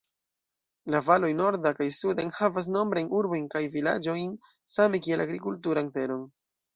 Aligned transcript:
La 0.93 0.99
valoj 1.09 1.27
norda 1.41 1.71
kaj 1.79 1.85
suda 1.97 2.23
enhavas 2.23 2.69
nombrajn 2.75 3.11
urbojn 3.17 3.43
kaj 3.51 3.61
vilaĝojn 3.75 4.31
same 4.77 5.03
kiel 5.09 5.23
agrikulturan 5.27 5.93
teron. 5.99 6.25